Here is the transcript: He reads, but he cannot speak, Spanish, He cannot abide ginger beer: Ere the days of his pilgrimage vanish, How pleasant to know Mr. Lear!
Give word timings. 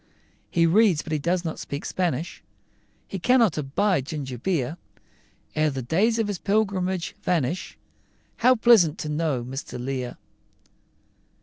He 0.49 0.65
reads, 0.65 1.03
but 1.03 1.13
he 1.13 1.19
cannot 1.19 1.59
speak, 1.59 1.85
Spanish, 1.85 2.41
He 3.07 3.19
cannot 3.19 3.55
abide 3.55 4.07
ginger 4.07 4.39
beer: 4.39 4.77
Ere 5.55 5.69
the 5.69 5.83
days 5.83 6.17
of 6.17 6.27
his 6.27 6.39
pilgrimage 6.39 7.15
vanish, 7.21 7.77
How 8.37 8.55
pleasant 8.55 8.97
to 8.97 9.09
know 9.09 9.43
Mr. 9.43 9.79
Lear! 9.79 10.17